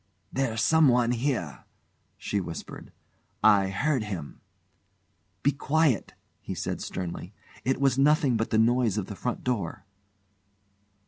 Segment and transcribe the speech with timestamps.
[0.33, 1.63] "There's someone here,"
[2.17, 2.91] she whispered;
[3.43, 4.41] "I heard him."
[5.43, 7.35] "Be quiet!" he said sternly.
[7.63, 9.85] "It was nothing but the noise of the front door."